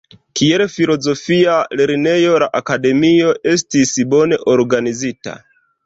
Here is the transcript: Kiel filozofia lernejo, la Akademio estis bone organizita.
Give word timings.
Kiel 0.39 0.61
filozofia 0.75 1.59
lernejo, 1.81 2.33
la 2.47 2.49
Akademio 2.63 3.37
estis 3.55 3.97
bone 4.15 4.45
organizita. 4.59 5.43